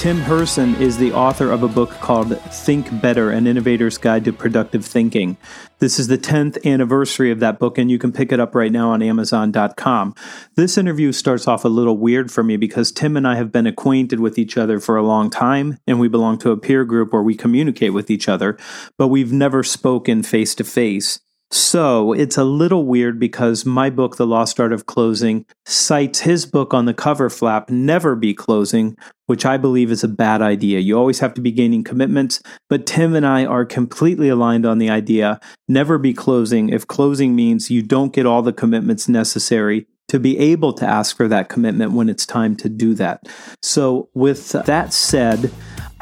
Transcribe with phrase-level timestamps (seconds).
[0.00, 4.32] Tim Hurson is the author of a book called Think Better An Innovator's Guide to
[4.32, 5.36] Productive Thinking.
[5.78, 8.72] This is the 10th anniversary of that book, and you can pick it up right
[8.72, 10.14] now on Amazon.com.
[10.54, 13.66] This interview starts off a little weird for me because Tim and I have been
[13.66, 17.12] acquainted with each other for a long time, and we belong to a peer group
[17.12, 18.56] where we communicate with each other,
[18.96, 21.20] but we've never spoken face to face.
[21.52, 26.46] So it's a little weird because my book, The Lost Art of Closing, cites his
[26.46, 30.78] book on the cover flap, Never Be Closing, which I believe is a bad idea.
[30.78, 34.78] You always have to be gaining commitments, but Tim and I are completely aligned on
[34.78, 39.86] the idea never be closing if closing means you don't get all the commitments necessary
[40.08, 43.28] to be able to ask for that commitment when it's time to do that.
[43.62, 45.52] So, with that said,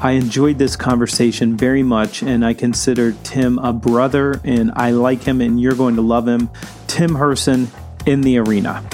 [0.01, 5.25] I enjoyed this conversation very much, and I consider Tim a brother, and I like
[5.25, 6.51] him, and you're going to love him.
[6.87, 7.67] Tim Hurson
[8.07, 8.89] in the arena.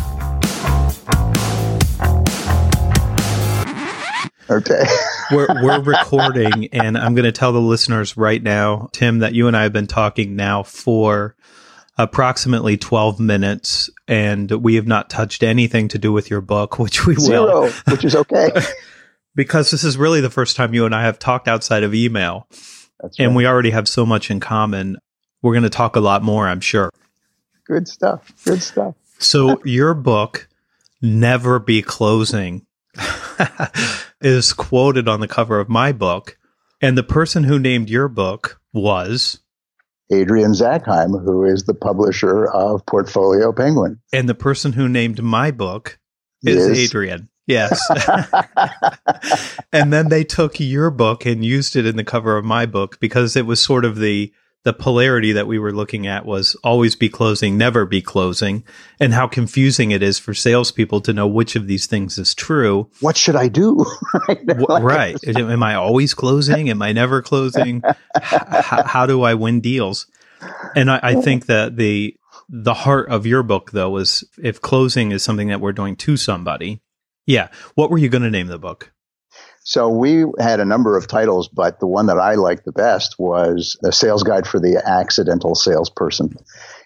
[4.48, 4.84] Okay.
[5.30, 9.48] We're, we're recording, and I'm going to tell the listeners right now, Tim, that you
[9.48, 11.34] and I have been talking now for
[11.96, 17.06] approximately 12 minutes, and we have not touched anything to do with your book, which
[17.06, 17.70] we will.
[17.88, 18.50] Which is okay.
[19.34, 22.48] because this is really the first time you and I have talked outside of email,
[23.00, 24.98] That's and we already have so much in common.
[25.42, 26.90] We're going to talk a lot more, I'm sure.
[27.66, 28.32] good stuff.
[28.44, 28.94] Good stuff.
[29.18, 30.48] So, your book,
[31.02, 32.66] Never Be Closing,
[34.20, 36.38] is quoted on the cover of my book.
[36.80, 39.40] And the person who named your book was,
[40.10, 43.98] Adrian Zackheim, who is the publisher of Portfolio Penguin.
[44.12, 45.98] and the person who named my book
[46.42, 46.78] is Yes.
[46.78, 47.28] Adrian.
[47.46, 47.80] Yes.
[49.72, 52.98] and then they took your book and used it in the cover of my book
[53.00, 54.32] because it was sort of the
[54.64, 58.64] the polarity that we were looking at was always be closing, never be closing,
[58.98, 62.88] and how confusing it is for salespeople to know which of these things is true.
[63.00, 63.84] what should I do?
[64.28, 64.82] right.
[64.82, 65.36] Right?
[65.36, 66.70] Am I always closing?
[66.70, 67.82] Am I never closing?
[67.84, 70.06] H- h- how do I win deals?
[70.74, 72.16] And I, I think that the
[72.48, 76.16] the heart of your book, though, is if closing is something that we're doing to
[76.16, 76.80] somebody.
[77.26, 77.48] Yeah.
[77.74, 78.92] What were you going to name the book?
[79.66, 83.16] So we had a number of titles, but the one that I liked the best
[83.18, 86.36] was a sales guide for the accidental salesperson.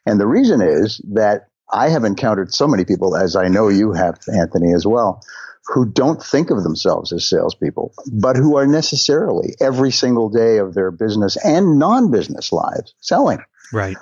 [0.06, 3.92] And the reason is that I have encountered so many people, as I know you
[3.92, 5.20] have, Anthony, as well,
[5.66, 10.74] who don't think of themselves as salespeople, but who are necessarily every single day of
[10.74, 13.40] their business and non business lives selling.
[13.72, 13.98] Right.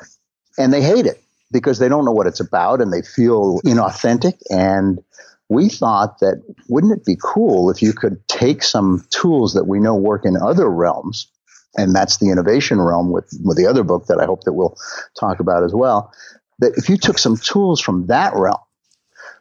[0.59, 1.21] and they hate it
[1.51, 4.35] because they don't know what it's about and they feel inauthentic.
[4.51, 5.03] And
[5.49, 9.79] we thought that wouldn't it be cool if you could take some tools that we
[9.79, 11.31] know work in other realms,
[11.77, 14.77] and that's the innovation realm with, with the other book that I hope that we'll
[15.19, 16.12] talk about as well.
[16.59, 18.59] That if you took some tools from that realm,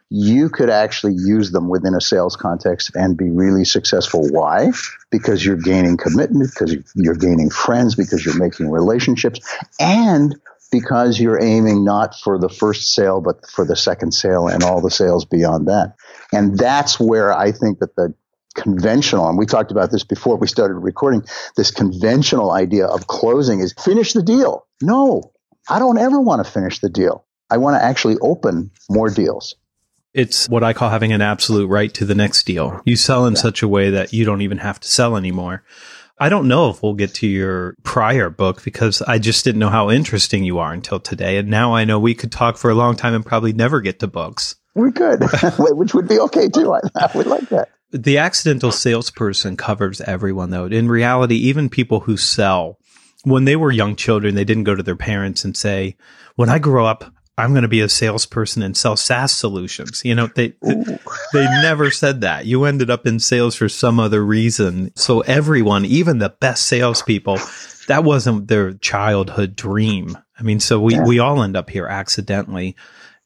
[0.08, 4.28] you could actually use them within a sales context and be really successful.
[4.30, 4.70] Why?
[5.10, 9.40] Because you're gaining commitment, because you're gaining friends, because you're making relationships,
[9.80, 10.36] and
[10.78, 14.82] because you're aiming not for the first sale, but for the second sale and all
[14.82, 15.94] the sales beyond that.
[16.32, 18.14] And that's where I think that the
[18.54, 21.22] conventional, and we talked about this before we started recording,
[21.56, 24.66] this conventional idea of closing is finish the deal.
[24.82, 25.32] No,
[25.68, 27.24] I don't ever want to finish the deal.
[27.48, 29.54] I want to actually open more deals.
[30.12, 32.80] It's what I call having an absolute right to the next deal.
[32.84, 35.62] You sell in such a way that you don't even have to sell anymore.
[36.18, 39.68] I don't know if we'll get to your prior book because I just didn't know
[39.68, 41.36] how interesting you are until today.
[41.36, 43.98] And now I know we could talk for a long time and probably never get
[44.00, 44.56] to books.
[44.74, 45.22] We could,
[45.58, 46.72] which would be okay too.
[46.72, 47.68] I, I would like that.
[47.92, 50.66] The accidental salesperson covers everyone, though.
[50.66, 52.78] In reality, even people who sell,
[53.24, 55.96] when they were young children, they didn't go to their parents and say,
[56.34, 60.02] When I grow up, I'm going to be a salesperson and sell SaaS solutions.
[60.04, 62.46] You know, they they never said that.
[62.46, 64.90] You ended up in sales for some other reason.
[64.96, 67.38] So everyone, even the best salespeople,
[67.88, 70.16] that wasn't their childhood dream.
[70.38, 71.04] I mean, so we, Yeah.
[71.04, 72.74] we all end up here accidentally.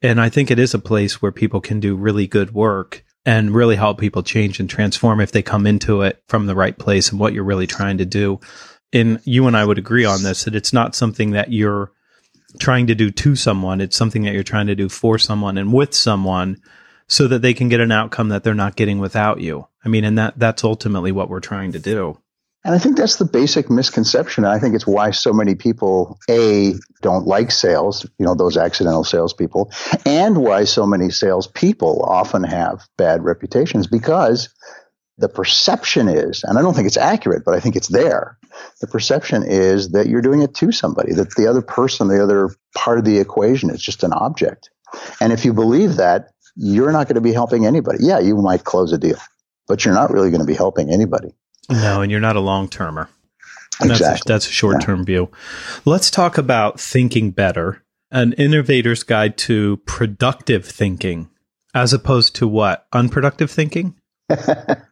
[0.02, 3.54] And I think it is a place where people can do really good work and
[3.54, 7.10] really help people change and transform if they come into it from the right place
[7.10, 8.40] and what you're really trying to do.
[8.92, 11.92] And you and I would agree on this that it's not something that you're
[12.58, 15.73] trying to do to someone, it's something that you're trying to do for someone and
[15.73, 16.61] with someone
[17.06, 19.67] so that they can get an outcome that they're not getting without you.
[19.85, 22.19] I mean, and that that's ultimately what we're trying to do.
[22.62, 24.44] And I think that's the basic misconception.
[24.44, 29.02] I think it's why so many people, A, don't like sales, you know, those accidental
[29.02, 29.73] salespeople,
[30.05, 34.50] and why so many salespeople often have bad reputations because
[35.20, 38.38] the perception is, and I don't think it's accurate, but I think it's there.
[38.81, 42.50] The perception is that you're doing it to somebody, that the other person, the other
[42.75, 44.70] part of the equation is just an object.
[45.20, 47.99] And if you believe that, you're not going to be helping anybody.
[48.00, 49.19] Yeah, you might close a deal,
[49.69, 51.34] but you're not really going to be helping anybody.
[51.70, 53.08] No, and you're not a long termer.
[53.78, 54.32] That's, a, Exactly.
[54.32, 55.31] that's a short term view.
[55.84, 61.31] Let's talk about thinking better, an innovator's guide to productive thinking,
[61.75, 62.87] as opposed to what?
[62.93, 63.94] Unproductive thinking?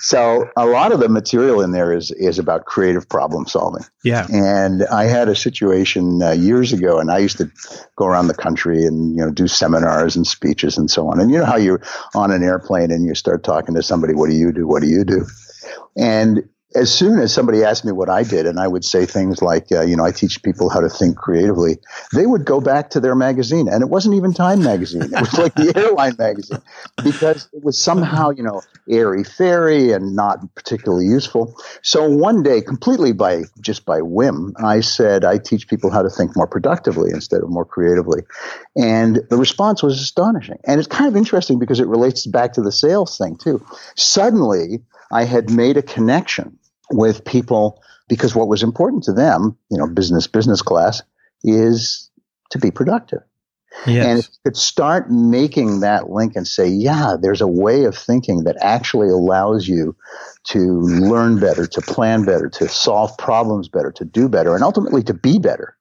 [0.00, 3.84] So a lot of the material in there is is about creative problem solving.
[4.04, 4.26] Yeah.
[4.32, 7.50] And I had a situation uh, years ago, and I used to
[7.96, 11.20] go around the country and you know do seminars and speeches and so on.
[11.20, 11.82] And you know how you're
[12.14, 14.66] on an airplane and you start talking to somebody, "What do you do?
[14.66, 15.26] What do you do?"
[15.96, 19.42] And as soon as somebody asked me what I did, and I would say things
[19.42, 21.78] like, uh, you know, I teach people how to think creatively,
[22.14, 23.68] they would go back to their magazine.
[23.68, 25.02] And it wasn't even Time magazine.
[25.02, 26.62] It was like the airline magazine
[27.04, 31.54] because it was somehow, you know, airy fairy and not particularly useful.
[31.82, 36.10] So one day, completely by just by whim, I said, I teach people how to
[36.10, 38.22] think more productively instead of more creatively.
[38.76, 40.58] And the response was astonishing.
[40.64, 43.64] And it's kind of interesting because it relates back to the sales thing too.
[43.96, 44.80] Suddenly,
[45.12, 46.58] I had made a connection
[46.92, 51.02] with people because what was important to them, you know, business, business class,
[51.42, 52.10] is
[52.50, 53.20] to be productive.
[53.86, 54.06] Yes.
[54.06, 57.96] And if you could start making that link and say, yeah, there's a way of
[57.96, 59.96] thinking that actually allows you
[60.48, 65.02] to learn better, to plan better, to solve problems better, to do better, and ultimately
[65.04, 65.76] to be better,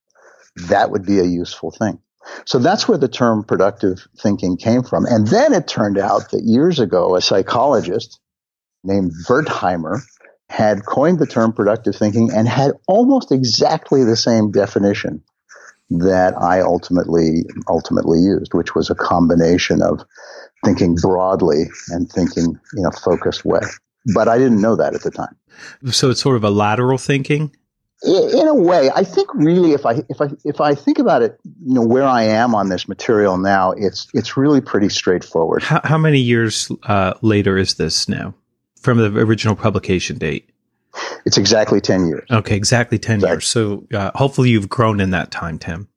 [0.70, 2.00] that would be a useful thing.
[2.46, 5.06] So that's where the term productive thinking came from.
[5.06, 8.20] And then it turned out that years ago, a psychologist
[8.84, 10.02] named Wertheimer
[10.52, 15.24] had coined the term productive thinking and had almost exactly the same definition
[15.90, 20.04] that I ultimately ultimately used, which was a combination of
[20.66, 23.62] thinking broadly and thinking in a focused way.
[24.14, 25.36] But I didn't know that at the time.
[25.90, 27.56] so it's sort of a lateral thinking.
[28.04, 31.40] In a way, I think really, if I if I if I think about it,
[31.64, 35.64] you know, where I am on this material now, it's it's really pretty straightforward.
[35.64, 38.34] How, how many years uh, later is this now
[38.82, 40.50] from the original publication date?
[41.26, 42.28] It's exactly ten years.
[42.30, 43.36] Okay, exactly 10 Exactly.
[43.36, 43.48] years.
[43.48, 45.88] So uh, hopefully you've grown in that time, Tim.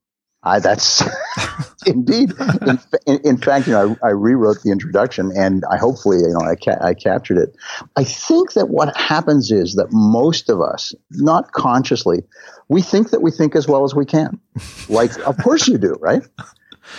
[0.43, 1.03] I, that's
[1.87, 2.31] indeed.
[2.61, 6.29] In, in, in fact, you know, I, I rewrote the introduction, and I hopefully, you
[6.29, 7.55] know, I, ca- I captured it.
[7.95, 12.19] I think that what happens is that most of us, not consciously,
[12.69, 14.39] we think that we think as well as we can.
[14.87, 16.21] Like, of course you do, right?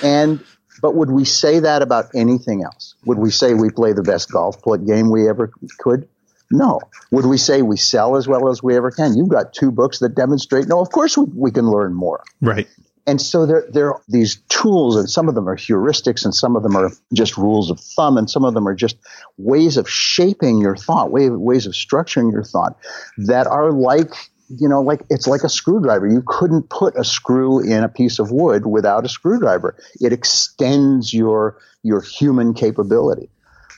[0.03, 0.43] And
[0.81, 2.94] but would we say that about anything else?
[3.05, 4.56] Would we say we play the best golf
[4.87, 6.08] game we ever could?
[6.50, 6.81] No.
[7.11, 9.17] Would we say we sell as well as we ever can?
[9.17, 10.69] You've got two books that demonstrate.
[10.69, 12.23] No, of course we, we can learn more.
[12.40, 12.69] Right.
[13.08, 16.56] And so there, there are these tools, and some of them are heuristics, and some
[16.56, 18.96] of them are just rules of thumb, and some of them are just
[19.38, 22.76] ways of shaping your thought, way, ways of structuring your thought
[23.17, 24.12] that are like,
[24.48, 26.06] you know, like it's like a screwdriver.
[26.06, 29.76] You couldn't put a screw in a piece of wood without a screwdriver.
[30.00, 33.29] It extends your your human capability.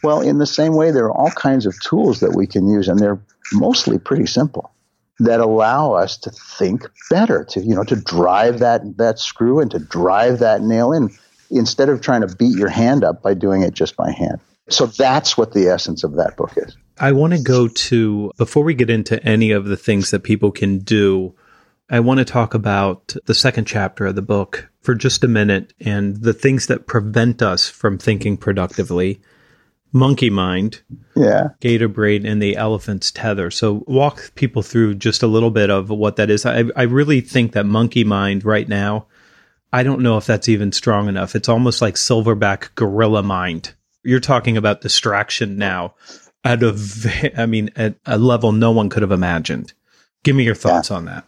[0.03, 2.89] Well, in the same way, there are all kinds of tools that we can use,
[2.89, 3.21] and they're
[3.53, 4.73] mostly pretty simple
[5.21, 9.71] that allow us to think better, to you know, to drive that that screw and
[9.71, 11.11] to drive that nail in
[11.51, 14.39] instead of trying to beat your hand up by doing it just by hand.
[14.69, 16.77] So that's what the essence of that book is.
[17.01, 20.51] I want to go to, before we get into any of the things that people
[20.51, 21.35] can do,
[21.91, 25.73] I want to talk about the second chapter of the book for just a minute
[25.81, 29.21] and the things that prevent us from thinking productively.
[29.91, 30.83] Monkey mind,
[31.17, 31.49] Yeah.
[31.61, 33.51] gator brain, and the elephant's tether.
[33.51, 36.45] So, walk people through just a little bit of what that is.
[36.45, 39.07] I, I really think that monkey mind right now,
[39.73, 41.35] I don't know if that's even strong enough.
[41.35, 43.73] It's almost like silverback gorilla mind.
[44.05, 45.95] You're talking about distraction now
[46.45, 49.73] at a, I mean, at a level no one could have imagined.
[50.25, 51.25] Give me your thoughts on that.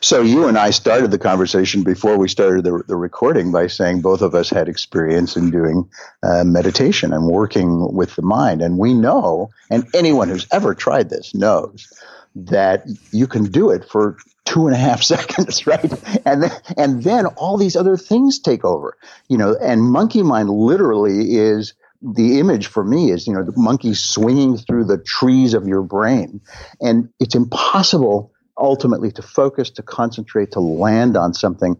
[0.00, 4.02] So you and I started the conversation before we started the, the recording by saying
[4.02, 5.88] both of us had experience in doing
[6.22, 11.08] uh, meditation and working with the mind, and we know, and anyone who's ever tried
[11.08, 11.90] this knows
[12.34, 15.92] that you can do it for two and a half seconds, right?
[16.26, 19.56] And then, and then all these other things take over, you know.
[19.62, 21.72] And monkey mind literally is
[22.14, 25.82] the image for me is, you know, the monkey swinging through the trees of your
[25.82, 26.40] brain.
[26.80, 31.76] And it's impossible ultimately to focus, to concentrate, to land on something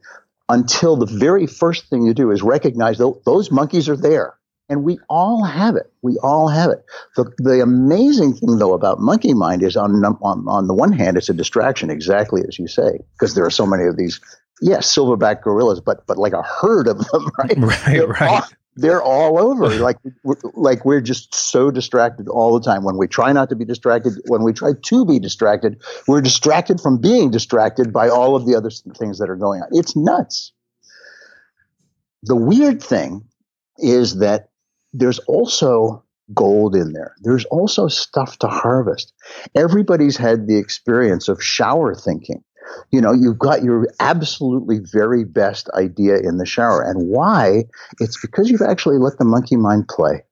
[0.49, 4.35] until the very first thing you do is recognize tho- those monkeys are there.
[4.71, 5.93] And we all have it.
[6.01, 6.85] We all have it.
[7.17, 11.19] The, the amazing thing, though, about monkey mind is on, on, on the one hand,
[11.19, 14.21] it's a distraction, exactly as you say, because there are so many of these,
[14.63, 17.59] yes, silverback gorillas, but, but like a herd of them, right?
[17.59, 18.31] Right, They're right.
[18.31, 19.65] all- they're all over.
[19.85, 22.85] Like, we're, like we're just so distracted all the time.
[22.85, 26.81] When we try not to be distracted, when we try to be distracted, we're distracted
[26.81, 29.69] from being distracted by all of the other things that are going on.
[29.73, 30.53] It's nuts.
[32.23, 33.25] The weird thing
[33.79, 34.49] is that
[34.95, 37.15] there's also gold in there.
[37.21, 39.13] There's also stuff to harvest.
[39.55, 42.43] Everybody's had the experience of shower thinking.
[42.91, 46.83] You know, you've got your absolutely very best idea in the shower.
[46.83, 47.65] And why?
[48.01, 50.23] It's because you've actually let the monkey mind play.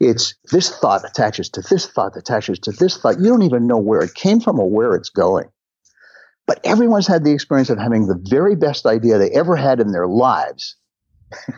[0.00, 3.18] It's this thought attaches to this thought attaches to this thought.
[3.18, 5.48] You don't even know where it came from or where it's going.
[6.46, 9.92] But everyone's had the experience of having the very best idea they ever had in
[9.92, 10.76] their lives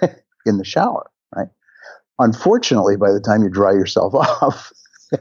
[0.46, 1.48] in the shower, right?
[2.18, 4.72] Unfortunately, by the time you dry yourself off,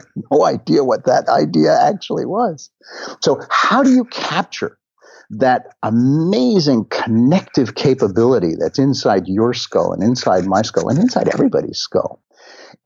[0.31, 2.69] no idea what that idea actually was.
[3.21, 4.77] So, how do you capture
[5.29, 11.79] that amazing connective capability that's inside your skull and inside my skull and inside everybody's
[11.79, 12.21] skull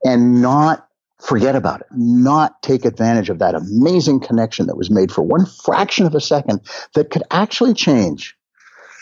[0.04, 0.88] and not
[1.20, 5.46] forget about it, not take advantage of that amazing connection that was made for one
[5.46, 6.62] fraction of a second
[6.94, 8.38] that could actually change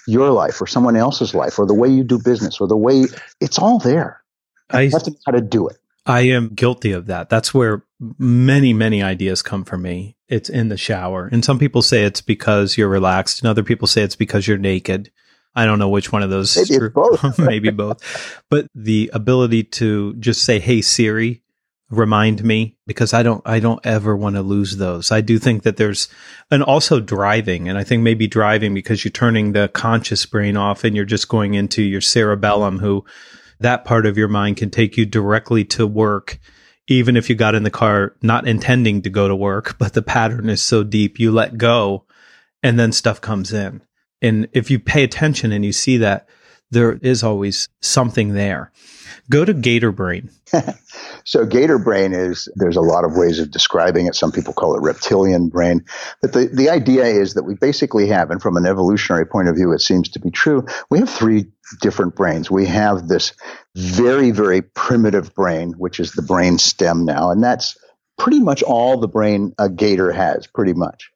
[0.08, 3.06] your life or someone else's life or the way you do business or the way
[3.42, 4.22] it's all there.
[4.70, 5.78] I You have to know how to do it.
[6.06, 7.30] I am guilty of that.
[7.30, 7.84] That's where
[8.20, 10.16] many, many ideas come from me.
[10.28, 11.30] It's in the shower.
[11.32, 14.58] And some people say it's because you're relaxed, and other people say it's because you're
[14.58, 15.12] naked.
[15.56, 16.90] I don't know which one of those Maybe true.
[16.90, 17.40] both.
[17.40, 18.44] Maybe both.
[18.50, 21.42] But the ability to just say, Hey Siri,
[21.90, 25.12] remind me because I don't I don't ever want to lose those.
[25.12, 26.10] I do think that there's
[26.52, 30.84] and also driving and I think maybe driving because you're turning the conscious brain off
[30.84, 33.06] and you're just going into your cerebellum who
[33.60, 36.40] that part of your mind can take you directly to work
[36.88, 40.02] even if you got in the car not intending to go to work but the
[40.02, 42.06] pattern is so deep you let go
[42.66, 43.80] and then stuff comes in.
[44.24, 46.28] And if you pay attention and you see that
[46.72, 48.72] there is always something there
[49.30, 50.30] go to gator brain
[51.26, 54.14] So gator brain is there's a lot of ways of describing it.
[54.14, 55.84] Some people call it reptilian brain.
[56.22, 59.56] But the, the idea is that we basically have, and from an evolutionary point of
[59.56, 61.48] view, it seems to be true, we have three
[61.82, 62.52] different brains.
[62.52, 63.34] We have this
[63.76, 67.76] very, very primitive brain, which is the brain stem now, and that's
[68.20, 71.10] pretty much all the brain a gator has, pretty much.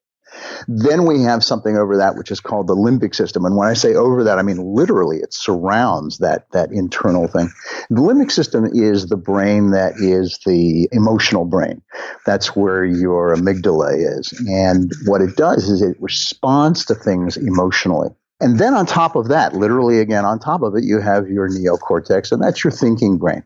[0.68, 3.46] Then we have something over that which is called the limbic system.
[3.46, 7.52] And when I say over that, I mean literally it surrounds that, that internal thing.
[7.90, 11.82] The limbic system is the brain that is the emotional brain.
[12.26, 14.34] That's where your amygdala is.
[14.48, 18.10] And what it does is it responds to things emotionally.
[18.42, 21.50] And then on top of that, literally again on top of it, you have your
[21.50, 23.44] neocortex, and that's your thinking brain.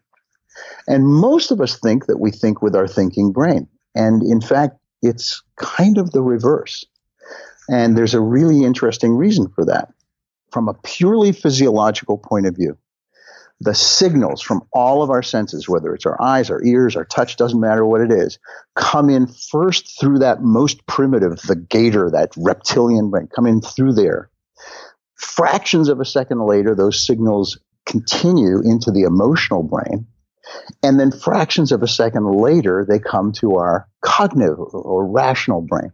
[0.87, 3.67] And most of us think that we think with our thinking brain.
[3.95, 6.83] And in fact, it's kind of the reverse.
[7.69, 9.93] And there's a really interesting reason for that.
[10.51, 12.77] From a purely physiological point of view,
[13.60, 17.38] the signals from all of our senses, whether it's our eyes, our ears, our touch,
[17.38, 18.38] doesn't matter what it is,
[18.75, 23.93] come in first through that most primitive, the gator, that reptilian brain, come in through
[23.93, 24.29] there.
[25.15, 30.07] Fractions of a second later, those signals continue into the emotional brain.
[30.81, 35.93] And then fractions of a second later, they come to our cognitive or rational brain.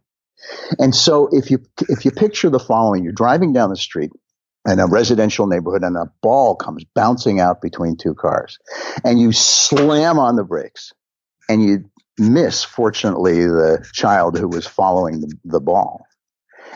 [0.77, 4.11] And so if you if you picture the following, you're driving down the street
[4.67, 8.59] in a residential neighborhood and a ball comes bouncing out between two cars
[9.03, 10.93] and you slam on the brakes
[11.47, 16.05] and you miss fortunately the child who was following the, the ball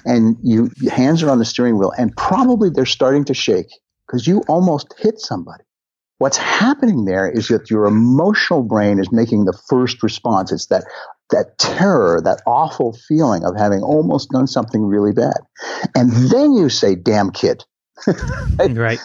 [0.06, 3.72] and you your hands are on the steering wheel and probably they're starting to shake
[4.08, 5.64] because you almost hit somebody
[6.24, 10.86] what's happening there is that your emotional brain is making the first response it's that
[11.32, 15.42] that terror that awful feeling of having almost done something really bad
[15.96, 17.66] and then you say damn kid
[18.70, 19.00] right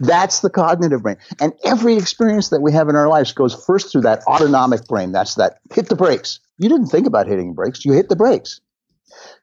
[0.00, 1.16] that's the cognitive brain.
[1.40, 5.12] And every experience that we have in our lives goes first through that autonomic brain.
[5.12, 6.40] That's that hit the brakes.
[6.58, 8.60] You didn't think about hitting brakes, you hit the brakes.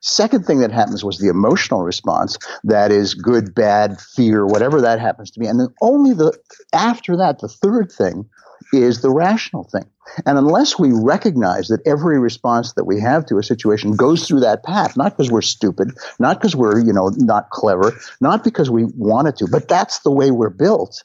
[0.01, 2.38] Second thing that happens was the emotional response.
[2.63, 5.47] That is good, bad, fear, whatever that happens to be.
[5.47, 6.38] And then only the
[6.74, 8.29] after that, the third thing
[8.74, 9.86] is the rational thing.
[10.25, 14.39] And unless we recognize that every response that we have to a situation goes through
[14.41, 18.69] that path, not because we're stupid, not because we're, you know, not clever, not because
[18.69, 21.03] we wanted to, but that's the way we're built,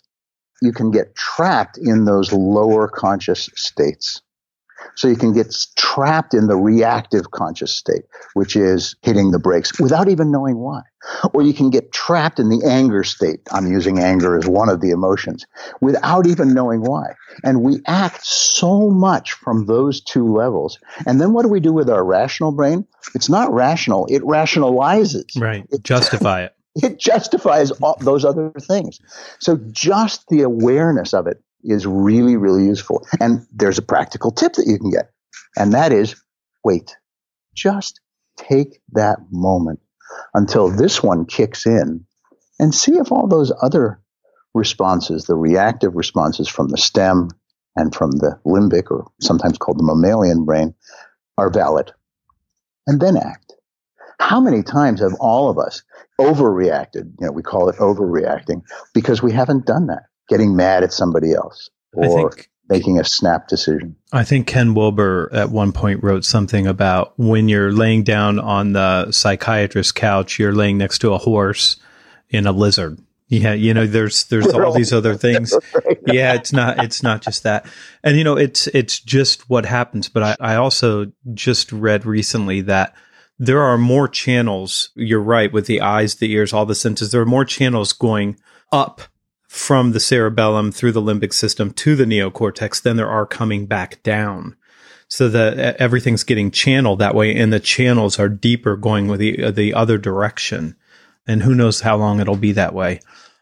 [0.61, 4.23] you can get trapped in those lower conscious states.
[4.95, 9.79] So you can get trapped in the reactive conscious state, which is hitting the brakes
[9.81, 10.83] without even knowing why.
[11.35, 13.41] Or you can get trapped in the anger state.
[13.51, 15.47] I'm using anger as one of the emotions
[15.81, 17.15] without even knowing why.
[17.43, 20.79] And we act so much from those two levels.
[21.07, 22.87] And then what do we do with our rational brain?
[23.15, 24.07] It's not rational.
[24.07, 25.41] It rationalizes.
[25.41, 25.65] Right.
[25.71, 26.55] It, Justify it.
[26.83, 28.99] It justifies all those other things.
[29.41, 33.07] So just the awareness of it is really, really useful.
[33.21, 35.11] And there's a practical tip that you can get.
[35.57, 36.17] And that is
[36.65, 36.97] wait,
[37.55, 38.01] just
[38.37, 39.81] take that moment
[40.35, 42.05] until this one kicks in
[42.59, 44.01] and see if all those other
[44.55, 47.29] responses, the reactive responses from the stem
[47.75, 50.75] and from the limbic, or sometimes called the mammalian brain,
[51.39, 51.93] are valid.
[52.87, 53.55] And then act.
[54.21, 55.83] How many times have all of us
[56.21, 57.13] overreacted?
[57.19, 61.33] You know, we call it overreacting because we haven't done that, getting mad at somebody
[61.33, 63.97] else or think making a snap decision.
[64.13, 68.73] I think Ken Wilber at one point wrote something about when you're laying down on
[68.73, 71.77] the psychiatrist's couch, you're laying next to a horse
[72.31, 72.99] in a lizard.
[73.29, 75.55] Yeah, you know, there's there's all these other things.
[76.05, 77.65] Yeah, it's not it's not just that.
[78.03, 80.09] And you know, it's it's just what happens.
[80.09, 82.93] But I, I also just read recently that
[83.39, 87.21] there are more channels, you're right, with the eyes, the ears, all the senses, there
[87.21, 88.37] are more channels going
[88.73, 89.01] up
[89.53, 94.03] from the cerebellum through the limbic system to the neocortex than there are coming back
[94.03, 94.57] down.
[95.09, 99.45] So that everything's getting channeled that way, and the channels are deeper going with the
[99.45, 100.75] uh, the other direction.
[101.27, 103.01] And who knows how long it'll be that way.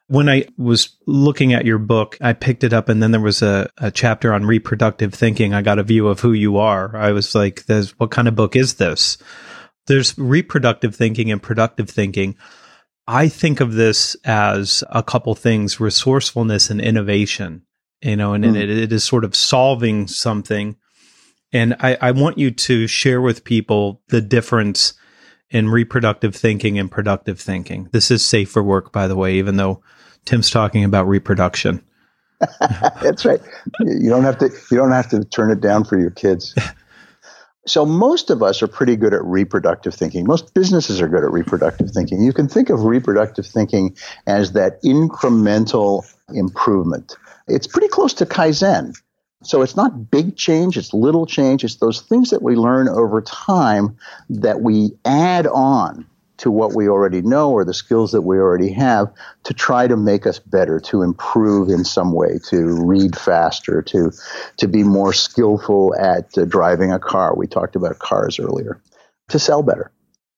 [0.08, 3.40] When I was looking at your book, I picked it up, and then there was
[3.40, 5.54] a, a chapter on reproductive thinking.
[5.54, 6.96] I got a view of who you are.
[6.96, 9.16] I was like, "There's what kind of book is this?"
[9.86, 12.36] There's reproductive thinking and productive thinking.
[13.12, 17.62] I think of this as a couple things resourcefulness and innovation,
[18.00, 18.56] you know, and, Mm.
[18.56, 20.76] it, it is sort of solving something.
[21.52, 24.94] And I, I want you to share with people the difference
[25.50, 27.88] in reproductive thinking and productive thinking.
[27.90, 29.82] This is safe for work, by the way, even though
[30.24, 31.82] Tim's talking about reproduction.
[33.02, 33.40] That's right.
[33.80, 34.48] You don't have to.
[34.70, 36.54] You don't have to turn it down for your kids.
[37.70, 40.26] So most of us are pretty good at reproductive thinking.
[40.26, 42.20] Most businesses are good at reproductive thinking.
[42.20, 46.02] You can think of reproductive thinking as that incremental
[46.34, 47.16] improvement.
[47.46, 49.00] It's pretty close to kaizen.
[49.44, 51.62] So it's not big change, it's little change.
[51.62, 53.96] It's those things that we learn over time
[54.28, 56.04] that we add on
[56.40, 59.12] to what we already know or the skills that we already have
[59.44, 64.10] to try to make us better, to improve in some way, to read faster, to
[64.56, 67.36] to be more skillful at uh, driving a car.
[67.36, 68.80] We talked about cars earlier.
[69.28, 69.92] To sell better.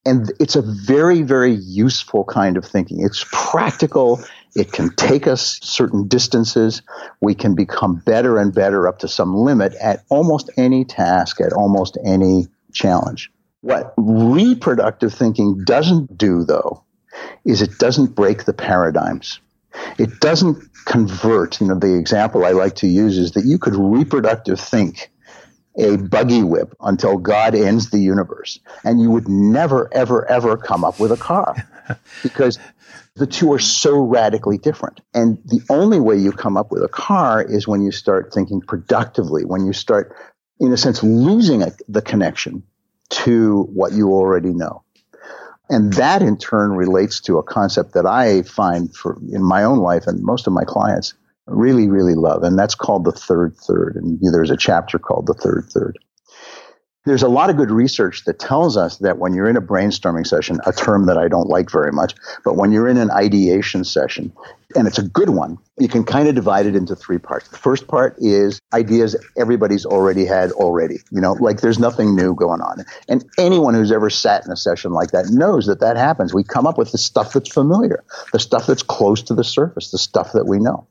[0.05, 3.01] And it's a very, very useful kind of thinking.
[3.01, 4.21] It's practical.
[4.57, 6.83] It can take us certain distances.
[7.21, 11.53] We can become better and better up to some limit at almost any task, at
[11.53, 13.31] almost any challenge.
[13.62, 16.85] What reproductive thinking doesn't do, though,
[17.44, 19.40] is it doesn't break the paradigms.
[19.98, 21.61] It doesn't convert.
[21.61, 25.11] You know, the example I like to use is that you could reproductive think
[25.79, 30.85] a buggy whip until God ends the universe, and you would never, ever, ever come
[30.85, 31.55] up with a car
[32.25, 32.59] because
[33.14, 35.01] the two are so radically different.
[35.14, 38.61] And the only way you come up with a car is when you start thinking
[38.61, 40.16] productively, when you start,
[40.59, 42.64] in a sense, losing a, the connection
[43.12, 44.83] to what you already know.
[45.70, 49.79] And that in turn relates to a concept that I find for in my own
[49.79, 51.14] life and most of my clients
[51.46, 52.42] really, really love.
[52.42, 53.96] And that's called the third third.
[53.96, 55.98] And there's a chapter called the third third.
[57.05, 60.27] There's a lot of good research that tells us that when you're in a brainstorming
[60.27, 63.83] session, a term that I don't like very much, but when you're in an ideation
[63.83, 64.33] session,
[64.77, 67.49] and it's a good one, you can kind of divide it into three parts.
[67.49, 70.99] The first part is ideas everybody's already had already.
[71.11, 72.85] You know, like there's nothing new going on.
[73.09, 76.33] And anyone who's ever sat in a session like that knows that that happens.
[76.33, 79.91] We come up with the stuff that's familiar, the stuff that's close to the surface,
[79.91, 80.87] the stuff that we know.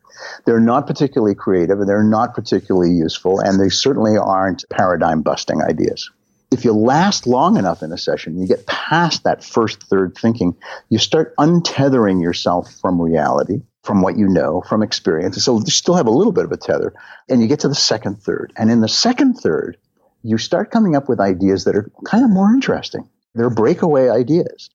[0.45, 5.61] They're not particularly creative and they're not particularly useful, and they certainly aren't paradigm busting
[5.61, 6.09] ideas.
[6.51, 10.55] If you last long enough in a session, you get past that first third thinking,
[10.89, 15.41] you start untethering yourself from reality, from what you know, from experience.
[15.43, 16.93] So you still have a little bit of a tether,
[17.29, 18.51] and you get to the second third.
[18.57, 19.77] And in the second third,
[20.23, 23.07] you start coming up with ideas that are kind of more interesting.
[23.33, 24.69] They're breakaway ideas.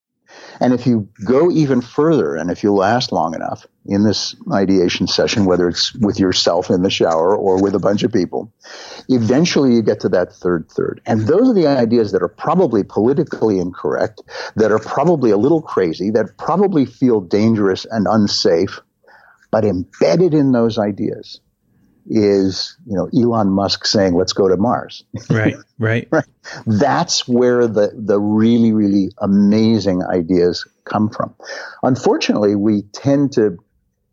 [0.60, 5.06] And if you go even further, and if you last long enough in this ideation
[5.06, 8.52] session, whether it's with yourself in the shower or with a bunch of people,
[9.08, 11.00] eventually you get to that third third.
[11.06, 14.22] And those are the ideas that are probably politically incorrect,
[14.56, 18.80] that are probably a little crazy, that probably feel dangerous and unsafe,
[19.50, 21.40] But embedded in those ideas
[22.08, 25.04] is, you know, Elon Musk saying, let's go to Mars.
[25.30, 26.08] Right, right.
[26.10, 26.24] right.
[26.66, 31.34] That's where the, the really, really amazing ideas come from.
[31.82, 33.58] Unfortunately, we tend to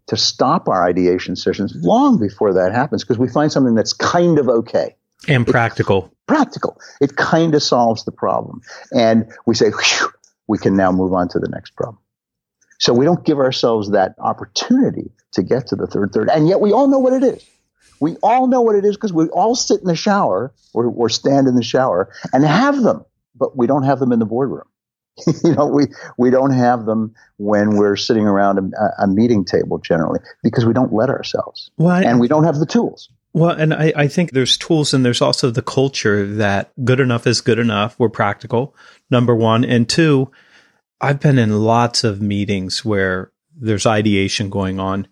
[0.08, 4.38] to stop our ideation sessions long before that happens because we find something that's kind
[4.38, 4.98] of okay
[5.30, 6.12] And practical.
[6.28, 6.78] practical.
[7.00, 8.62] It kind of solves the problem.
[8.92, 9.72] And we say,
[10.48, 12.00] we can now move on to the next problem.
[12.80, 16.30] So we don't give ourselves that opportunity to get to the third third.
[16.30, 17.46] And yet we all know what it is.
[18.00, 21.10] We all know what it is because we all sit in the shower or, or
[21.10, 24.68] stand in the shower and have them, but we don't have them in the boardroom.
[25.44, 25.86] you know, we,
[26.18, 30.74] we don't have them when we're sitting around a, a meeting table generally because we
[30.74, 33.10] don't let ourselves Well, and we don't have the tools.
[33.34, 37.26] Well, and I, I think there's tools and there's also the culture that good enough
[37.26, 37.96] is good enough.
[38.00, 38.76] We're practical,
[39.10, 39.66] number one.
[39.66, 40.32] And two,
[41.02, 45.08] I've been in lots of meetings where there's ideation going on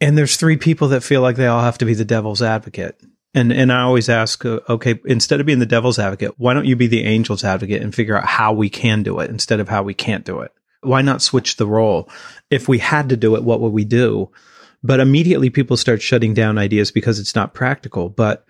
[0.00, 3.00] and there's three people that feel like they all have to be the devil's advocate.
[3.32, 6.66] And, and I always ask, uh, okay, instead of being the devil's advocate, why don't
[6.66, 9.68] you be the angel's advocate and figure out how we can do it instead of
[9.68, 10.52] how we can't do it?
[10.82, 12.08] Why not switch the role?
[12.50, 14.30] If we had to do it, what would we do?
[14.82, 18.08] But immediately people start shutting down ideas because it's not practical.
[18.08, 18.44] But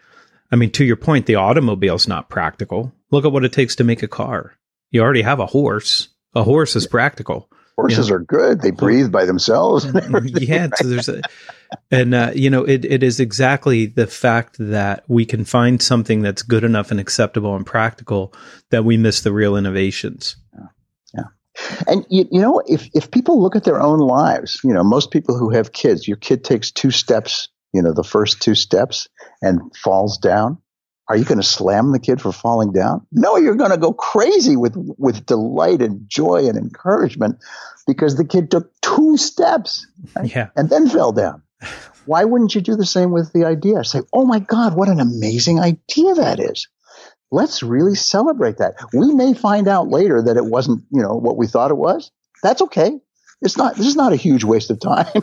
[0.50, 2.92] I mean, to your point, the automobile's not practical.
[3.10, 4.54] Look at what it takes to make a car.
[4.90, 6.08] You already have a horse.
[6.34, 7.50] A horse is practical.
[7.81, 8.62] Horses are good.
[8.62, 9.87] They breathe by themselves.
[10.25, 10.69] yeah.
[10.77, 11.23] So there's a,
[11.90, 16.23] and uh, you know, it, it is exactly the fact that we can find something
[16.23, 18.35] that's good enough and acceptable and practical
[18.71, 20.37] that we miss the real innovations.
[21.14, 21.25] Yeah.
[21.87, 25.11] And you, you know, if if people look at their own lives, you know, most
[25.11, 29.09] people who have kids, your kid takes two steps, you know, the first two steps
[29.43, 30.59] and falls down.
[31.11, 33.05] Are you going to slam the kid for falling down?
[33.11, 37.38] No, you're going to go crazy with with delight and joy and encouragement
[37.85, 39.88] because the kid took two steps
[40.23, 40.51] Yeah.
[40.55, 41.42] and then fell down.
[42.07, 43.83] Why wouldn't you do the same with the idea?
[43.83, 46.68] Say, "Oh my God, what an amazing idea that is!"
[47.33, 48.75] Let's really celebrate that.
[48.94, 52.12] We may find out later that it wasn't, you know, what we thought it was.
[52.44, 53.01] That's okay.
[53.42, 53.75] It's not.
[53.75, 55.07] This is not a huge waste of time.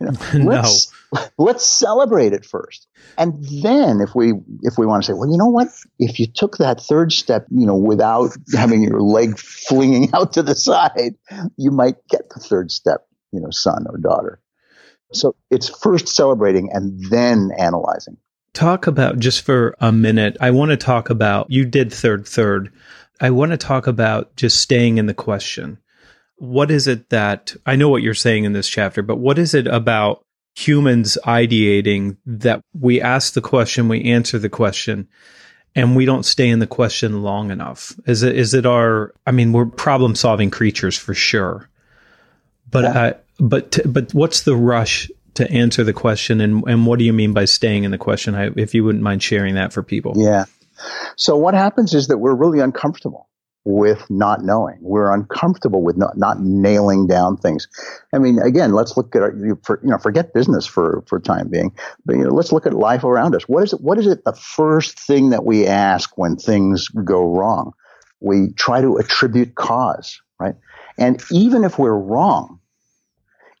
[0.00, 0.12] You know,
[0.50, 0.92] let's,
[1.38, 2.86] let's celebrate it first,
[3.16, 5.68] and then if we if we want to say, well, you know what?
[5.98, 10.42] If you took that third step, you know, without having your leg flinging out to
[10.42, 11.14] the side,
[11.56, 14.40] you might get the third step, you know, son or daughter.
[15.12, 18.18] So it's first celebrating and then analyzing.
[18.52, 20.36] talk about just for a minute.
[20.40, 22.72] I want to talk about you did third third.
[23.20, 25.78] I want to talk about just staying in the question.
[26.38, 29.54] What is it that I know what you're saying in this chapter, but what is
[29.54, 30.24] it about
[30.54, 35.08] humans ideating that we ask the question, we answer the question,
[35.74, 37.92] and we don't stay in the question long enough?
[38.06, 41.68] Is it is it our I mean, we're problem solving creatures for sure.
[42.70, 43.00] But Yeah.
[43.00, 47.04] uh, but t- but what's the rush to answer the question and and what do
[47.04, 49.82] you mean by staying in the question I, if you wouldn't mind sharing that for
[49.82, 50.46] people Yeah.
[51.16, 53.27] So what happens is that we're really uncomfortable
[53.68, 54.78] with not knowing.
[54.80, 57.68] We're uncomfortable with not, not nailing down things.
[58.14, 61.20] I mean, again, let's look at our, you, for, you know, forget business for, for
[61.20, 61.72] time being,
[62.06, 63.42] but you know, let's look at life around us.
[63.42, 63.82] What is it?
[63.82, 64.24] What is it?
[64.24, 67.74] The first thing that we ask when things go wrong,
[68.20, 70.54] we try to attribute cause, right?
[70.96, 72.60] And even if we're wrong,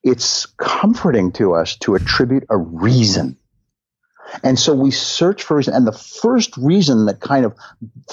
[0.02, 3.36] it's comforting to us to attribute a reason.
[4.42, 5.74] And so we search for reason.
[5.74, 7.54] And the first reason that kind of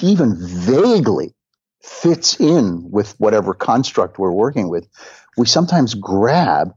[0.02, 1.34] even vaguely
[1.86, 4.88] fits in with whatever construct we're working with,
[5.38, 6.74] we sometimes grab.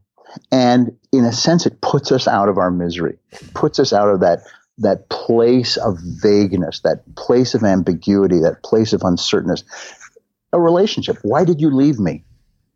[0.53, 4.09] And in a sense, it puts us out of our misery, it puts us out
[4.11, 4.41] of that,
[4.77, 9.65] that place of vagueness, that place of ambiguity, that place of uncertainness.
[10.53, 11.17] A relationship.
[11.23, 12.25] Why did you leave me?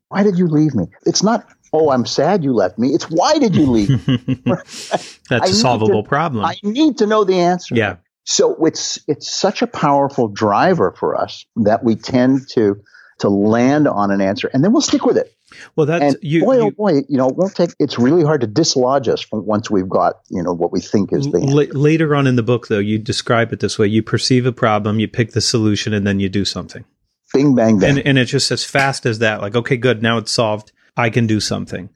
[0.09, 0.87] Why did you leave me?
[1.07, 2.89] It's not, oh, I'm sad you left me.
[2.95, 3.89] It's why did you leave?
[4.45, 7.75] that's I a solvable to- problem I need to know the answer.
[7.75, 12.77] yeah So it's it's such a powerful driver for us that we tend to
[13.19, 15.33] to land on an answer and then we'll stick with it.
[15.77, 17.71] well that's And you, boy, oh boy, you know, it won't take.
[17.79, 21.13] It's really hard to dislodge us from once we've got you know what we think
[21.13, 21.79] is the answer.
[21.79, 24.99] later on in the book though you describe it this way you perceive a problem
[24.99, 26.85] you pick the solution and then you do something
[27.35, 27.91] Bing bang bang.
[27.99, 31.09] and and it's just as fast as that like okay good now it's solved i
[31.11, 31.89] can do something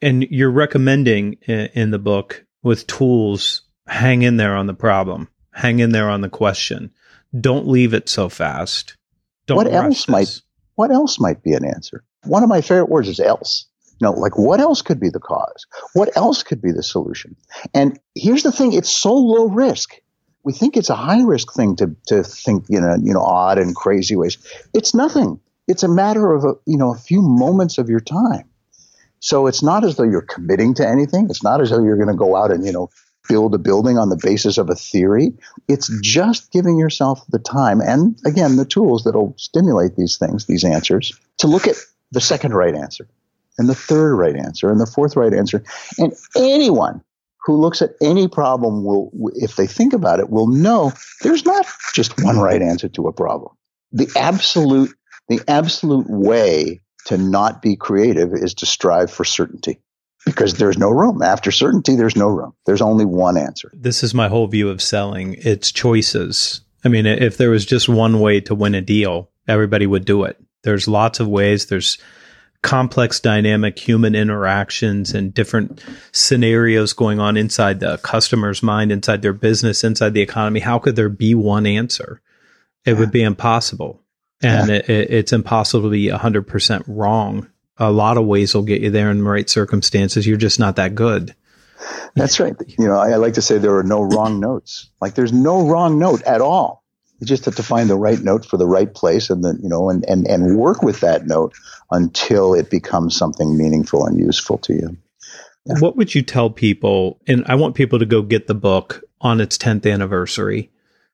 [0.00, 5.28] and you're recommending in, in the book with tools hang in there on the problem
[5.56, 6.90] hang in there on the question
[7.40, 8.96] don't leave it so fast
[9.46, 10.08] don't What else this.
[10.08, 10.40] might-
[10.76, 12.04] what else might be an answer?
[12.24, 13.66] One of my favorite words is else.
[14.02, 15.66] No, like what else could be the cause?
[15.94, 17.34] What else could be the solution?
[17.72, 19.94] And here's the thing: it's so low risk.
[20.44, 23.56] We think it's a high risk thing to to think you know you know odd
[23.58, 24.36] and crazy ways.
[24.74, 25.40] It's nothing.
[25.66, 28.44] It's a matter of a, you know a few moments of your time.
[29.20, 31.28] So it's not as though you're committing to anything.
[31.30, 32.90] It's not as though you're going to go out and, you know,
[33.28, 35.32] build a building on the basis of a theory.
[35.68, 40.64] It's just giving yourself the time and again, the tools that'll stimulate these things, these
[40.64, 41.76] answers to look at
[42.12, 43.08] the second right answer
[43.58, 45.62] and the third right answer and the fourth right answer.
[45.98, 47.02] And anyone
[47.44, 51.66] who looks at any problem will, if they think about it, will know there's not
[51.94, 53.54] just one right answer to a problem.
[53.92, 54.92] The absolute,
[55.28, 59.78] the absolute way to not be creative is to strive for certainty
[60.26, 61.22] because there's no room.
[61.22, 62.52] After certainty, there's no room.
[62.66, 63.70] There's only one answer.
[63.72, 65.36] This is my whole view of selling.
[65.38, 66.60] It's choices.
[66.84, 70.24] I mean, if there was just one way to win a deal, everybody would do
[70.24, 70.36] it.
[70.64, 71.66] There's lots of ways.
[71.66, 71.96] There's
[72.62, 79.32] complex dynamic human interactions and different scenarios going on inside the customer's mind, inside their
[79.32, 80.58] business, inside the economy.
[80.58, 82.20] How could there be one answer?
[82.84, 84.02] It would be impossible.
[84.42, 87.48] And it, it, it's impossible to be 100% wrong.
[87.78, 90.26] A lot of ways will get you there in the right circumstances.
[90.26, 91.34] You're just not that good.
[92.14, 92.54] That's right.
[92.78, 94.90] You know, I, I like to say there are no wrong notes.
[95.00, 96.82] Like there's no wrong note at all.
[97.20, 99.68] You just have to find the right note for the right place and then, you
[99.68, 101.54] know, and, and, and work with that note
[101.90, 104.96] until it becomes something meaningful and useful to you.
[105.64, 105.74] Yeah.
[105.78, 107.18] What would you tell people?
[107.26, 110.70] And I want people to go get the book on its 10th anniversary.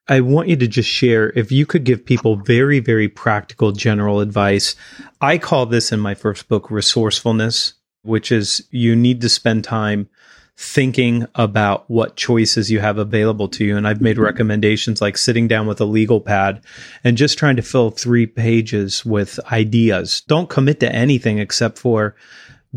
[0.07, 4.19] I want you to just share if you could give people very, very practical general
[4.19, 4.75] advice.
[5.21, 10.09] I call this in my first book resourcefulness, which is you need to spend time
[10.57, 13.77] thinking about what choices you have available to you.
[13.77, 14.25] And I've made mm-hmm.
[14.25, 16.61] recommendations like sitting down with a legal pad
[17.03, 20.21] and just trying to fill three pages with ideas.
[20.27, 22.15] Don't commit to anything except for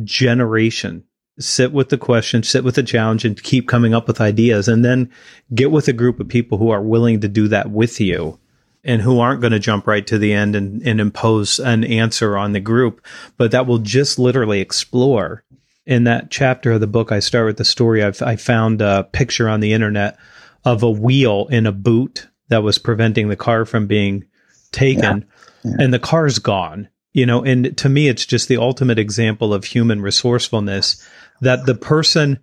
[0.04, 1.04] generation.
[1.38, 4.84] Sit with the question, sit with the challenge and keep coming up with ideas and
[4.84, 5.10] then
[5.54, 8.38] get with a group of people who are willing to do that with you
[8.82, 12.38] and who aren't going to jump right to the end and, and impose an answer
[12.38, 13.04] on the group,
[13.36, 15.44] but that will just literally explore
[15.86, 18.02] in that chapter of the book, I start with the story.
[18.02, 20.18] I've, I found a picture on the internet
[20.64, 24.24] of a wheel in a boot that was preventing the car from being
[24.72, 25.24] taken,
[25.64, 25.70] yeah.
[25.70, 25.76] Yeah.
[25.78, 26.88] and the car's gone.
[27.12, 31.02] You know, and to me, it's just the ultimate example of human resourcefulness
[31.40, 32.38] that the person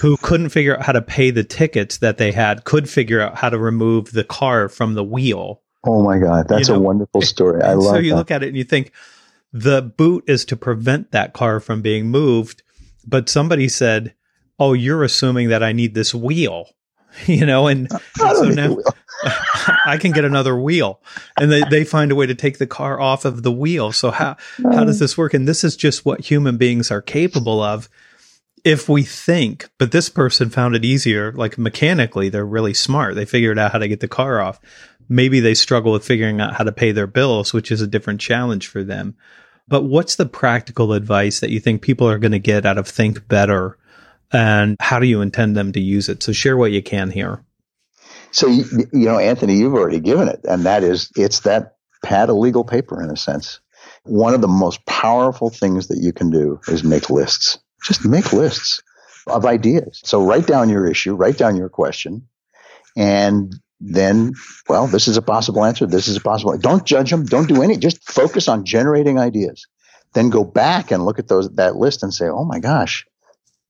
[0.00, 3.36] who couldn't figure out how to pay the tickets that they had could figure out
[3.36, 5.62] how to remove the car from the wheel.
[5.84, 6.80] Oh my God, that's you know?
[6.80, 7.62] a wonderful story.
[7.62, 7.94] I love.
[7.94, 8.16] So you that.
[8.16, 8.92] look at it and you think
[9.52, 12.62] the boot is to prevent that car from being moved
[13.06, 14.14] but somebody said,
[14.58, 16.68] "Oh, you're assuming that I need this wheel."
[17.24, 18.76] You know, and, and so now
[19.86, 21.00] I can get another wheel,
[21.40, 23.90] and they, they find a way to take the car off of the wheel.
[23.92, 25.04] So how how does uh.
[25.04, 25.32] this work?
[25.32, 27.88] And this is just what human beings are capable of
[28.66, 29.70] if we think.
[29.78, 33.14] But this person found it easier, like mechanically, they're really smart.
[33.14, 34.60] They figured out how to get the car off.
[35.08, 38.20] Maybe they struggle with figuring out how to pay their bills, which is a different
[38.20, 39.14] challenge for them.
[39.68, 42.88] But what's the practical advice that you think people are going to get out of
[42.88, 43.78] Think Better?
[44.32, 46.24] And how do you intend them to use it?
[46.24, 47.44] So share what you can here.
[48.32, 52.36] So, you, know, Anthony, you've already given it, and that is it's that pad of
[52.36, 53.60] legal paper in a sense.
[54.02, 57.58] One of the most powerful things that you can do is make lists.
[57.86, 58.82] Just make lists
[59.26, 60.00] of ideas.
[60.04, 62.26] So write down your issue, write down your question,
[62.96, 64.32] and then,
[64.68, 65.86] well, this is a possible answer.
[65.86, 66.56] This is a possible.
[66.56, 67.26] Don't judge them.
[67.26, 67.76] Don't do any.
[67.76, 69.66] Just focus on generating ideas.
[70.14, 73.06] Then go back and look at those that list and say, oh my gosh,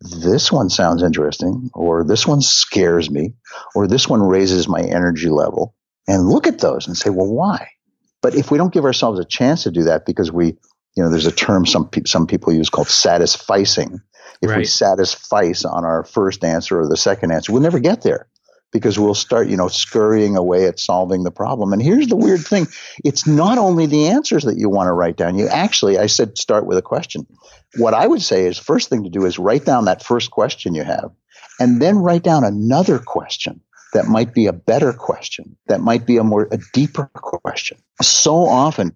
[0.00, 3.35] this one sounds interesting, or this one scares me,
[3.74, 5.74] or this one raises my energy level.
[6.07, 7.68] And look at those and say, well, why?
[8.22, 10.57] But if we don't give ourselves a chance to do that because we,
[10.96, 14.00] you know, there's a term some pe- some people use called satisficing.
[14.42, 14.59] If right.
[14.59, 18.28] we satisfice on our first answer or the second answer, we'll never get there
[18.72, 21.72] because we'll start, you know, scurrying away at solving the problem.
[21.72, 22.66] And here's the weird thing.
[23.04, 25.38] It's not only the answers that you want to write down.
[25.38, 27.26] You actually, I said start with a question.
[27.76, 30.74] What I would say is first thing to do is write down that first question
[30.74, 31.11] you have
[31.59, 33.61] and then write down another question
[33.92, 37.78] that might be a better question, that might be a more, a deeper question.
[38.02, 38.94] So often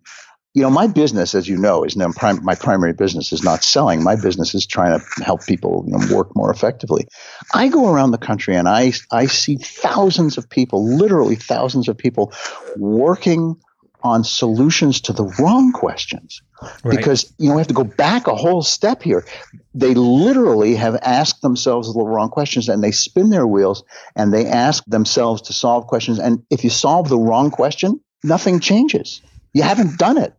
[0.53, 3.63] you know, my business, as you know, is now prim- my primary business is not
[3.63, 4.03] selling.
[4.03, 7.07] My business is trying to help people you know, work more effectively.
[7.55, 11.97] I go around the country and I I see thousands of people, literally thousands of
[11.97, 12.33] people,
[12.77, 13.57] working
[14.03, 16.43] on solutions to the wrong questions
[16.83, 16.97] right.
[16.97, 19.27] because you know we have to go back a whole step here
[19.75, 23.85] they literally have asked themselves the wrong questions and they spin their wheels
[24.17, 28.59] and they ask themselves to solve questions and if you solve the wrong question nothing
[28.59, 29.21] changes
[29.53, 30.33] you haven't done it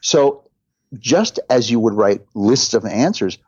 [0.00, 0.48] so
[0.98, 3.38] just as you would write lists of answers,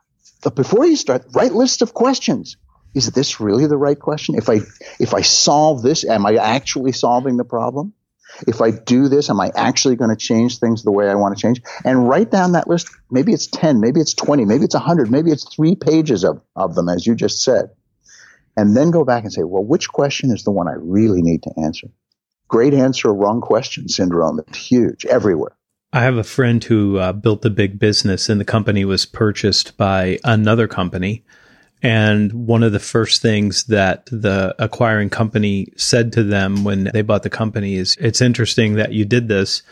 [0.43, 2.57] but before you start, write lists of questions.
[2.93, 4.35] Is this really the right question?
[4.35, 4.59] If I
[4.99, 7.93] if I solve this, am I actually solving the problem?
[8.47, 11.37] If I do this, am I actually going to change things the way I want
[11.37, 11.61] to change?
[11.83, 12.89] And write down that list.
[13.09, 16.75] Maybe it's 10, maybe it's 20, maybe it's 100, maybe it's three pages of, of
[16.75, 17.71] them, as you just said.
[18.57, 21.43] And then go back and say, well, which question is the one I really need
[21.43, 21.87] to answer?
[22.47, 24.39] Great answer, wrong question syndrome.
[24.39, 25.55] It's huge everywhere.
[25.93, 29.75] I have a friend who uh, built a big business, and the company was purchased
[29.75, 31.25] by another company.
[31.83, 37.01] And one of the first things that the acquiring company said to them when they
[37.01, 39.63] bought the company is, It's interesting that you did this.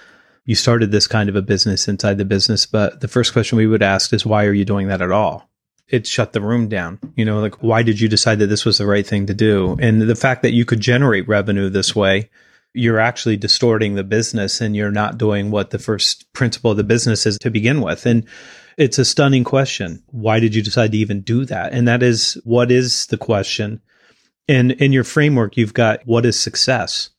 [0.44, 2.66] You started this kind of a business inside the business.
[2.66, 5.50] But the first question we would ask is, Why are you doing that at all?
[5.88, 7.00] It shut the room down.
[7.16, 9.78] You know, like, why did you decide that this was the right thing to do?
[9.80, 12.30] And the fact that you could generate revenue this way
[12.74, 16.84] you're actually distorting the business and you're not doing what the first principle of the
[16.84, 18.06] business is to begin with.
[18.06, 18.26] And
[18.78, 20.04] it's a stunning question.
[20.08, 21.74] Why did you decide to even do that?
[21.74, 23.82] And that is what is the question?
[24.48, 27.10] And in your framework, you've got what is success?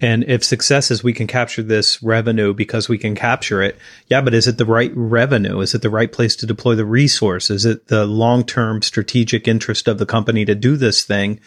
[0.00, 4.20] And if success is we can capture this revenue because we can capture it, yeah,
[4.20, 5.60] but is it the right revenue?
[5.60, 7.50] Is it the right place to deploy the resource?
[7.50, 11.40] Is it the long term strategic interest of the company to do this thing?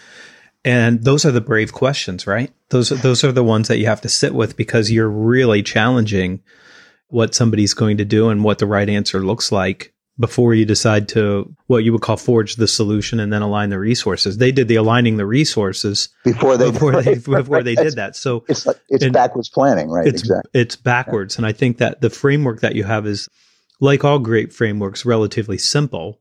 [0.66, 2.52] And those are the brave questions, right?
[2.70, 6.42] Those those are the ones that you have to sit with because you're really challenging
[7.08, 11.08] what somebody's going to do and what the right answer looks like before you decide
[11.08, 14.38] to what you would call forge the solution and then align the resources.
[14.38, 18.16] They did the aligning the resources Before they before they before they did that.
[18.16, 20.06] So It's like it's backwards planning, right?
[20.06, 20.62] it's exactly.
[20.62, 23.30] it's backwards, and I think that the framework that you have is
[23.80, 26.20] like all great frameworks, relatively simple,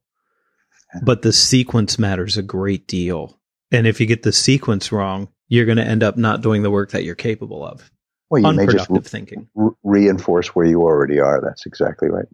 [1.02, 3.37] but the sequence matters a great deal.
[3.70, 6.70] And if you get the sequence wrong, you're going to end up not doing the
[6.70, 7.90] work that you're capable of.
[8.30, 9.48] Well, you may just Unproductive thinking.
[9.54, 11.40] re- reinforce where you already are.
[11.42, 12.26] That's exactly right.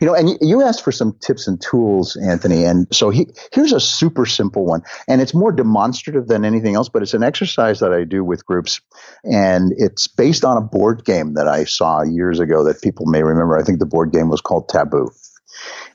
[0.00, 2.64] You know, and you, you asked for some tips and tools, Anthony.
[2.64, 4.82] And so he, here's a super simple one.
[5.08, 8.44] And it's more demonstrative than anything else, but it's an exercise that I do with
[8.44, 8.82] groups.
[9.24, 13.22] And it's based on a board game that I saw years ago that people may
[13.22, 13.58] remember.
[13.58, 15.10] I think the board game was called Taboo.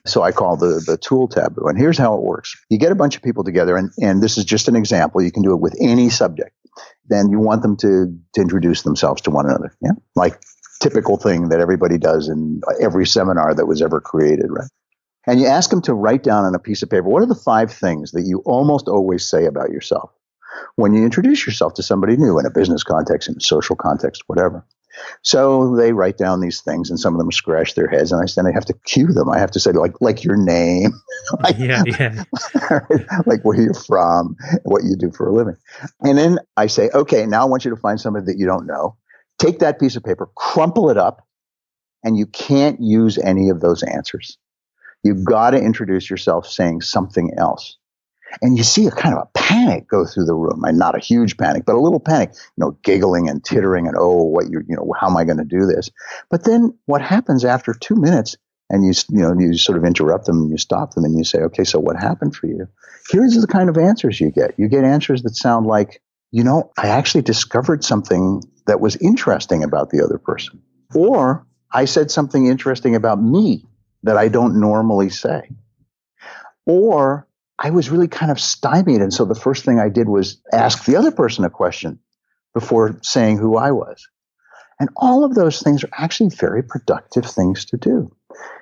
[0.05, 1.67] So I call the, the tool taboo.
[1.67, 2.55] And here's how it works.
[2.69, 5.21] You get a bunch of people together, and, and this is just an example.
[5.21, 6.51] You can do it with any subject.
[7.07, 9.75] Then you want them to, to introduce themselves to one another.
[9.81, 9.91] Yeah.
[10.15, 10.41] Like
[10.81, 14.69] typical thing that everybody does in every seminar that was ever created, right?
[15.27, 17.35] And you ask them to write down on a piece of paper what are the
[17.35, 20.11] five things that you almost always say about yourself
[20.75, 24.23] when you introduce yourself to somebody new in a business context, in a social context,
[24.27, 24.65] whatever.
[25.21, 28.25] So they write down these things, and some of them scratch their heads, and I
[28.35, 29.29] then I have to cue them.
[29.29, 30.91] I have to say like like your name,
[31.43, 32.23] like, Yeah, yeah.
[33.25, 35.57] like where you're from, what you do for a living,
[36.01, 38.67] and then I say, okay, now I want you to find somebody that you don't
[38.67, 38.97] know.
[39.37, 41.25] Take that piece of paper, crumple it up,
[42.03, 44.37] and you can't use any of those answers.
[45.03, 47.77] You've got to introduce yourself saying something else.
[48.41, 50.63] And you see a kind of a panic go through the room.
[50.63, 53.95] And not a huge panic, but a little panic, you know, giggling and tittering and,
[53.97, 55.89] oh, what you, you know, how am I going to do this?
[56.29, 58.37] But then what happens after two minutes
[58.69, 61.23] and you, you know, you sort of interrupt them and you stop them and you
[61.23, 62.67] say, okay, so what happened for you?
[63.09, 64.55] Here's the kind of answers you get.
[64.57, 69.63] You get answers that sound like, you know, I actually discovered something that was interesting
[69.63, 70.61] about the other person.
[70.95, 73.65] Or I said something interesting about me
[74.03, 75.49] that I don't normally say.
[76.65, 79.01] Or I was really kind of stymied.
[79.01, 81.99] And so the first thing I did was ask the other person a question
[82.53, 84.07] before saying who I was.
[84.79, 88.13] And all of those things are actually very productive things to do.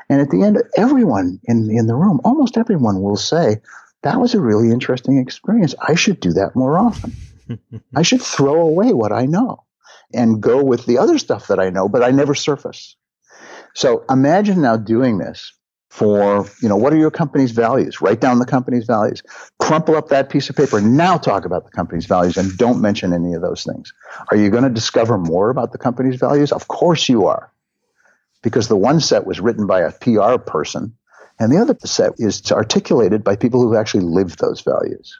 [0.09, 3.61] And at the end, everyone in, in the room, almost everyone will say,
[4.03, 5.73] that was a really interesting experience.
[5.81, 7.15] I should do that more often.
[7.95, 9.63] I should throw away what I know
[10.13, 12.95] and go with the other stuff that I know, but I never surface.
[13.73, 15.53] So imagine now doing this
[15.93, 18.01] for, you know, what are your company's values?
[18.01, 19.21] Write down the company's values.
[19.59, 20.81] Crumple up that piece of paper.
[20.81, 23.93] Now talk about the company's values and don't mention any of those things.
[24.31, 26.51] Are you going to discover more about the company's values?
[26.51, 27.53] Of course you are.
[28.41, 30.97] Because the one set was written by a PR person
[31.39, 35.19] and the other set is articulated by people who actually live those values.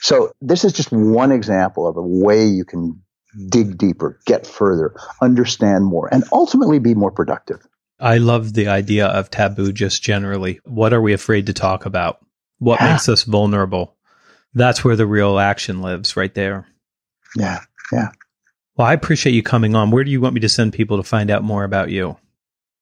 [0.00, 3.02] So this is just one example of a way you can
[3.50, 7.66] dig deeper, get further, understand more, and ultimately be more productive.
[8.04, 10.60] I love the idea of taboo just generally.
[10.64, 12.18] What are we afraid to talk about?
[12.58, 12.92] What Yeah.
[12.92, 13.96] makes us vulnerable?
[14.54, 16.66] That's where the real action lives, right there.
[17.36, 17.60] Yeah,
[17.92, 18.10] yeah.
[18.76, 19.90] Well, I appreciate you coming on.
[19.90, 22.16] Where do you want me to send people to find out more about you?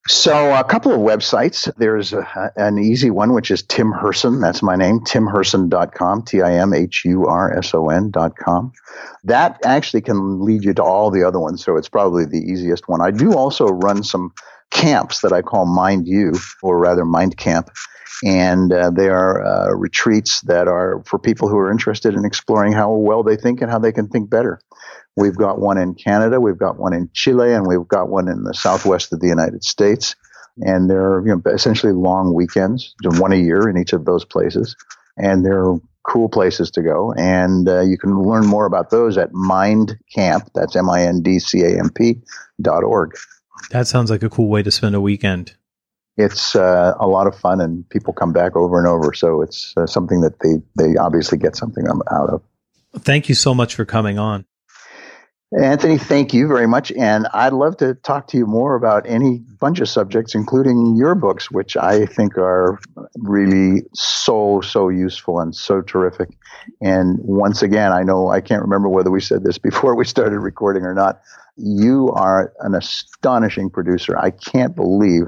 [0.09, 1.73] So a couple of websites.
[1.77, 4.41] There's a, an easy one, which is Tim Hurson.
[4.41, 8.73] That's my name, timhurson.com, T-I-M-H-U-R-S-O-N dot com.
[9.25, 11.65] That actually can lead you to all the other ones.
[11.65, 13.01] So it's probably the easiest one.
[13.01, 14.33] I do also run some
[14.73, 17.71] camps that I call Mind You, or rather Mind Camp.
[18.25, 22.73] And uh, they are uh, retreats that are for people who are interested in exploring
[22.73, 24.61] how well they think and how they can think better.
[25.17, 28.45] We've got one in Canada, we've got one in Chile, and we've got one in
[28.45, 30.15] the southwest of the United States.
[30.59, 34.77] And they're you know, essentially long weekends, one a year in each of those places.
[35.17, 37.13] And they're cool places to go.
[37.17, 40.49] And uh, you can learn more about those at Mind Camp.
[40.55, 42.21] That's M I N D C A M P
[42.61, 43.13] dot org.
[43.71, 45.55] That sounds like a cool way to spend a weekend.
[46.17, 49.15] It's uh, a lot of fun, and people come back over and over.
[49.15, 52.43] So it's uh, something that they they obviously get something out of.
[52.99, 54.45] Thank you so much for coming on.
[55.61, 56.91] Anthony, thank you very much.
[56.93, 61.15] And I'd love to talk to you more about any bunch of subjects, including your
[61.15, 62.79] books, which I think are
[63.17, 66.31] really so, so useful and so terrific.
[66.81, 70.39] And once again, I know I can't remember whether we said this before we started
[70.39, 71.21] recording or not.
[71.57, 74.19] You are an astonishing producer.
[74.19, 75.25] I can't believe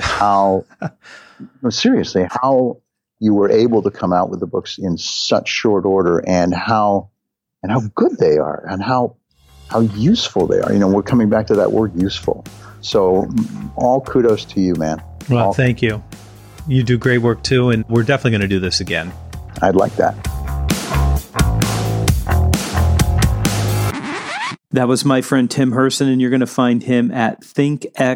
[0.00, 0.64] how,
[1.62, 2.80] no, seriously, how
[3.20, 7.10] you were able to come out with the books in such short order and how,
[7.62, 9.16] and how good they are and how
[9.68, 10.72] how useful they are.
[10.72, 12.44] You know, we're coming back to that word useful.
[12.80, 15.02] So, mm, all kudos to you, man.
[15.28, 16.02] Well, all, thank you.
[16.66, 19.12] You do great work too, and we're definitely going to do this again.
[19.62, 20.14] I'd like that.
[24.72, 28.12] That was my friend Tim Hurson, and you're going to find him at thinkxic.com.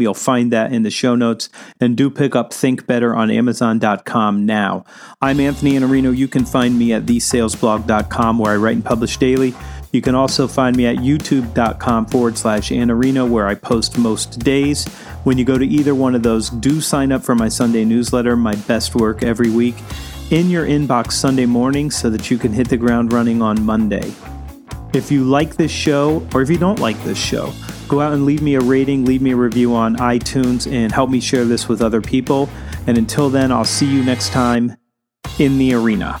[0.00, 1.50] You'll find that in the show notes.
[1.78, 4.86] And do pick up Think Better on Amazon.com now.
[5.20, 6.16] I'm Anthony Iannarino.
[6.16, 9.54] You can find me at thesalesblog.com where I write and publish daily.
[9.96, 14.86] You can also find me at youtube.com forward slash Iannarino where I post most days.
[15.24, 18.36] When you go to either one of those, do sign up for my Sunday newsletter,
[18.36, 19.76] my best work every week,
[20.30, 24.12] in your inbox Sunday morning so that you can hit the ground running on Monday.
[24.92, 27.54] If you like this show, or if you don't like this show,
[27.88, 31.08] go out and leave me a rating, leave me a review on iTunes, and help
[31.08, 32.50] me share this with other people.
[32.86, 34.76] And until then, I'll see you next time
[35.38, 36.20] in the arena.